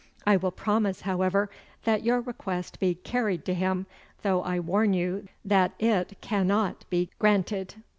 [0.25, 1.47] I will promise, however,
[1.83, 3.85] that your request be carried to him,
[4.23, 7.75] though I warn you that it cannot be granted.